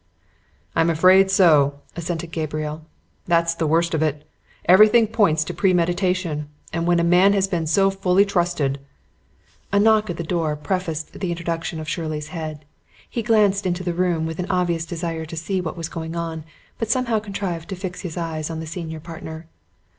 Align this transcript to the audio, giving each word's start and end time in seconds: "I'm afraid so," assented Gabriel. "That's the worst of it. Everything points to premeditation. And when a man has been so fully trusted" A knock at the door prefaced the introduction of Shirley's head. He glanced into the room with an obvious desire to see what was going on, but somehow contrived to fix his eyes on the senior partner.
"I'm 0.75 0.89
afraid 0.89 1.29
so," 1.29 1.81
assented 1.95 2.31
Gabriel. 2.31 2.87
"That's 3.27 3.53
the 3.53 3.67
worst 3.67 3.93
of 3.93 4.01
it. 4.01 4.27
Everything 4.65 5.05
points 5.05 5.43
to 5.43 5.53
premeditation. 5.53 6.49
And 6.73 6.87
when 6.87 6.99
a 6.99 7.03
man 7.03 7.33
has 7.33 7.47
been 7.47 7.67
so 7.67 7.91
fully 7.91 8.25
trusted" 8.25 8.79
A 9.71 9.79
knock 9.79 10.09
at 10.09 10.17
the 10.17 10.23
door 10.23 10.55
prefaced 10.55 11.13
the 11.13 11.29
introduction 11.29 11.79
of 11.79 11.87
Shirley's 11.87 12.29
head. 12.29 12.65
He 13.07 13.21
glanced 13.21 13.67
into 13.67 13.83
the 13.83 13.93
room 13.93 14.25
with 14.25 14.39
an 14.39 14.49
obvious 14.49 14.87
desire 14.87 15.25
to 15.27 15.37
see 15.37 15.61
what 15.61 15.77
was 15.77 15.87
going 15.87 16.15
on, 16.15 16.45
but 16.79 16.89
somehow 16.89 17.19
contrived 17.19 17.69
to 17.69 17.75
fix 17.75 18.01
his 18.01 18.17
eyes 18.17 18.49
on 18.49 18.59
the 18.59 18.65
senior 18.65 18.99
partner. 18.99 19.45